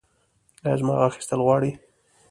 ایا 0.63 0.75
زما 0.79 0.93
غاښ 0.99 1.13
ایستل 1.17 1.39
غواړي؟ 1.45 1.71